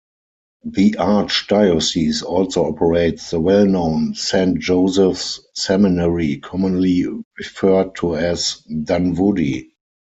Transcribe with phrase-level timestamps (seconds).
[0.63, 7.05] The Archdiocese also operates the well-known Saint Joseph's Seminary, commonly
[7.37, 9.69] referred to as Dunwoodie.